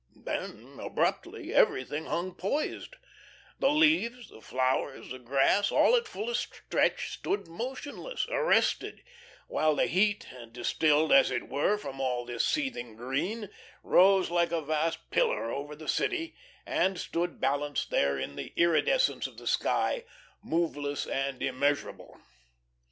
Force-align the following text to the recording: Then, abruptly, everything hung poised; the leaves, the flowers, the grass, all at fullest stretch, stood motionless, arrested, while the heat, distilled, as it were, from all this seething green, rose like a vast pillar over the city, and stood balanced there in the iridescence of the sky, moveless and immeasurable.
Then, 0.15 0.79
abruptly, 0.81 1.53
everything 1.53 2.05
hung 2.07 2.33
poised; 2.33 2.95
the 3.59 3.69
leaves, 3.69 4.29
the 4.31 4.41
flowers, 4.41 5.11
the 5.11 5.19
grass, 5.19 5.71
all 5.71 5.95
at 5.95 6.07
fullest 6.07 6.55
stretch, 6.55 7.11
stood 7.11 7.47
motionless, 7.47 8.25
arrested, 8.27 9.03
while 9.47 9.75
the 9.75 9.85
heat, 9.85 10.25
distilled, 10.51 11.13
as 11.13 11.29
it 11.29 11.49
were, 11.49 11.77
from 11.77 12.01
all 12.01 12.25
this 12.25 12.43
seething 12.43 12.95
green, 12.95 13.51
rose 13.83 14.31
like 14.31 14.51
a 14.51 14.63
vast 14.63 15.11
pillar 15.11 15.51
over 15.51 15.75
the 15.75 15.87
city, 15.87 16.35
and 16.65 16.99
stood 16.99 17.39
balanced 17.39 17.91
there 17.91 18.17
in 18.17 18.35
the 18.37 18.53
iridescence 18.55 19.27
of 19.27 19.37
the 19.37 19.45
sky, 19.45 20.03
moveless 20.41 21.05
and 21.05 21.43
immeasurable. 21.43 22.19